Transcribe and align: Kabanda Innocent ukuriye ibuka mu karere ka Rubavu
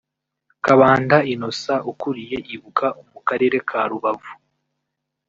Kabanda 0.65 1.17
Innocent 1.33 1.85
ukuriye 1.91 2.37
ibuka 2.55 2.87
mu 3.11 3.19
karere 3.27 3.57
ka 3.69 3.81
Rubavu 3.89 4.31